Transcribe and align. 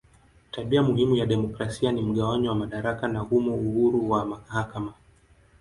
Tabia 0.51 0.83
muhimu 0.83 1.15
ya 1.15 1.25
demokrasia 1.25 1.91
ni 1.91 2.01
mgawanyo 2.01 2.49
wa 2.49 2.55
madaraka 2.55 3.07
na 3.07 3.19
humo 3.19 3.55
uhuru 3.55 4.11
wa 4.11 4.25
mahakama. 4.25 4.93